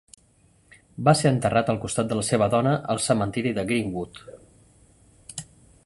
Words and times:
Va 1.07 1.13
ser 1.19 1.31
enterrat 1.35 1.69
al 1.73 1.79
costat 1.83 2.09
de 2.13 2.17
la 2.21 2.25
seva 2.31 2.47
dona 2.55 2.73
al 2.95 3.03
cementiri 3.09 3.55
de 3.59 3.67
Greenwood. 3.73 4.23